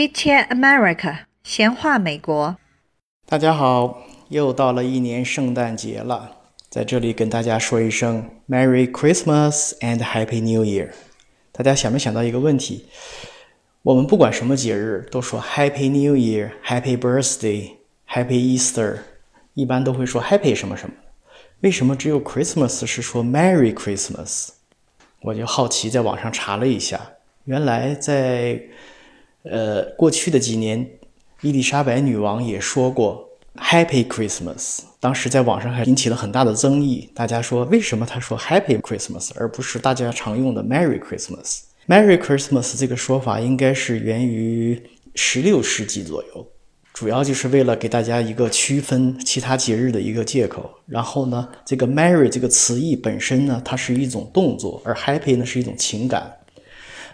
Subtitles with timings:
[0.00, 2.56] Chit Chat America，闲话美国。
[3.26, 4.00] 大家好，
[4.30, 6.38] 又到了一年圣诞节了，
[6.70, 10.92] 在这里跟大家说一声 Merry Christmas and Happy New Year。
[11.52, 12.86] 大家想没想到一个问题？
[13.82, 17.72] 我们不管什么节日，都说 Happy New Year、Happy Birthday、
[18.08, 19.00] Happy Easter，
[19.52, 20.94] 一般都会说 Happy 什么什么。
[21.60, 24.48] 为什么只有 Christmas 是说 Merry Christmas？
[25.20, 26.98] 我就好奇在网上查了一下，
[27.44, 28.62] 原来在
[29.42, 30.86] 呃，过去的几年，
[31.40, 34.80] 伊丽莎白女王也说过 “Happy Christmas”。
[35.00, 44.82] 当时在网上还引起了很大的争议，大家说为什么她说 “Happy Christmas” 而不是大家常用的 “Merry Christmas”？“Merry Christmas” 这个说法应该是源于
[45.14, 46.46] 16世纪左右，
[46.92, 50.70] 主要就是为了给大家一个区分其他节日的一个借口。
[50.86, 56.36] 然后呢，这个 “Merry” 这个词义本身呢，它是一种动作，而 “Happy” 呢是一种情感。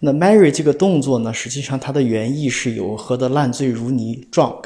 [0.00, 4.64] 那 marry 这个动作呢，实际上它的原意是有喝得烂醉如泥 drunk，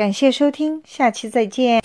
[0.00, 1.79] 感谢收听，下期再见。